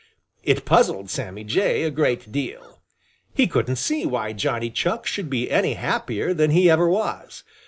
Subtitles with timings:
[0.41, 2.81] It puzzled Sammy Jay a great deal.
[3.35, 7.43] He couldn't see why Johnny Chuck should be any happier than he ever was.